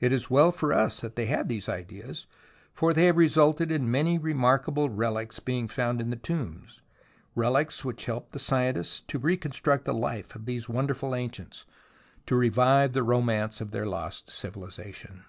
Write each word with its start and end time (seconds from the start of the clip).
It 0.00 0.10
is 0.12 0.28
well 0.28 0.50
for 0.50 0.72
us 0.72 0.98
that 1.02 1.14
they 1.14 1.26
had 1.26 1.48
these 1.48 1.68
ideas, 1.68 2.26
for 2.74 2.92
they 2.92 3.04
have 3.04 3.16
resulted 3.16 3.70
in 3.70 3.88
many 3.88 4.18
remarkable 4.18 4.90
relics 4.90 5.38
being 5.38 5.68
found 5.68 6.00
in 6.00 6.10
the 6.10 6.16
tombs, 6.16 6.82
relics 7.36 7.84
which 7.84 8.06
help 8.06 8.32
the 8.32 8.40
scientists 8.40 8.98
to 9.02 9.20
reconstruct 9.20 9.84
the 9.84 9.94
life 9.94 10.34
of 10.34 10.46
these 10.46 10.68
wonderful 10.68 11.14
ancients, 11.14 11.64
to 12.26 12.34
revive 12.34 12.92
the 12.92 13.04
romance 13.04 13.60
of 13.60 13.70
their 13.70 13.86
lost 13.86 14.30
civilization. 14.32 15.26